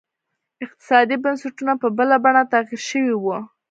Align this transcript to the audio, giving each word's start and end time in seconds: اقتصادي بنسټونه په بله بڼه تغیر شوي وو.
اقتصادي 0.65 1.15
بنسټونه 1.23 1.73
په 1.81 1.87
بله 1.97 2.15
بڼه 2.23 2.43
تغیر 2.53 2.81
شوي 2.89 3.15
وو. 3.17 3.37